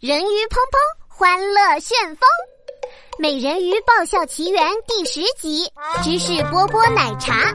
[0.00, 2.18] 人鱼砰砰，欢乐旋风，
[3.18, 5.68] 《美人鱼爆笑奇缘》第十集，
[6.04, 7.52] 芝士波波奶茶。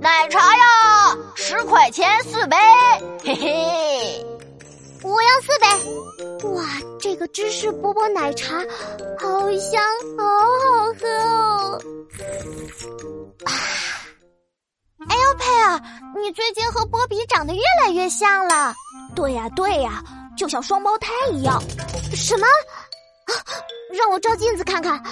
[0.00, 2.56] 奶茶呀，十块钱四杯，
[3.24, 4.26] 嘿嘿。
[5.02, 5.66] 我要四杯。
[6.50, 6.64] 哇，
[7.00, 8.58] 这个芝士波波奶茶
[9.18, 9.82] 好香，
[10.16, 11.82] 好好喝哦。
[13.44, 13.50] 啊！
[15.08, 15.82] 哎呦，佩儿，
[16.22, 18.72] 你最近和波比长得越来越像了。
[19.16, 20.04] 对呀，对呀，
[20.36, 21.60] 就像双胞胎一样。
[22.14, 22.46] 什么？
[22.46, 23.32] 啊！
[23.92, 25.02] 让我照镜子看看。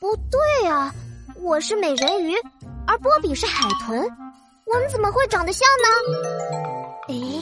[0.00, 0.92] 不对呀，
[1.40, 2.34] 我是美人鱼，
[2.86, 4.02] 而波比是海豚，
[4.66, 5.88] 我们怎么会长得像呢？
[7.08, 7.40] 诶，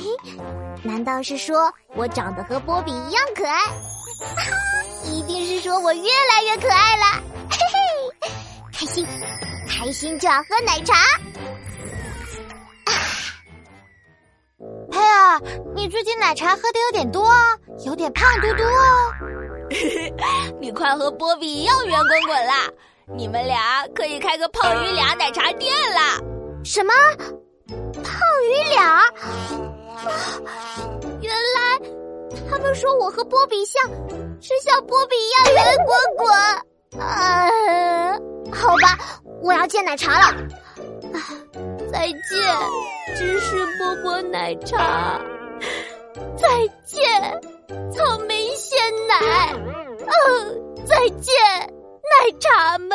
[0.82, 3.60] 难道是说我长得和波比一样可爱？
[5.10, 7.04] 一定是说我越来越可爱了。
[7.50, 8.30] 嘿嘿，
[8.72, 9.06] 开心，
[9.66, 10.94] 开心就要喝奶茶。
[15.74, 17.30] 你最近奶茶喝的有点多，
[17.84, 19.12] 有点胖嘟嘟哦。
[20.60, 22.68] 你快和波比一样圆滚滚啦！
[23.16, 26.18] 你们俩可以开个胖鱼俩奶茶店啦！
[26.64, 26.92] 什么？
[28.02, 29.02] 胖鱼俩？
[31.20, 31.78] 原来
[32.50, 33.90] 他们说我和波比像，
[34.40, 36.30] 是像波比一样圆滚滚。
[37.02, 37.48] 啊，
[38.52, 38.98] 好吧，
[39.42, 40.34] 我要戒奶茶了。
[41.92, 42.22] 再见，
[43.16, 45.20] 芝士波波奶茶。
[46.44, 47.40] 再见，
[47.90, 48.78] 草莓鲜
[49.08, 49.54] 奶。
[49.54, 51.34] 嗯，再见，
[52.02, 52.90] 奶茶们。